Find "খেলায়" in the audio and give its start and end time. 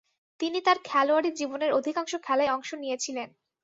2.25-2.53